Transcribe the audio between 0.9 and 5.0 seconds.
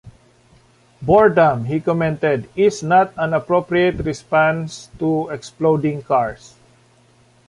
"Boredom," he commented, "is not an appropriate response